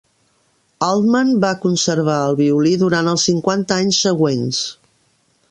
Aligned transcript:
Altman 0.85 1.29
va 1.43 1.51
conservar 1.65 2.15
el 2.31 2.39
violí 2.41 2.73
durant 2.85 3.11
els 3.13 3.27
cinquanta 3.31 3.79
anys 3.85 4.01
següents. 4.09 4.65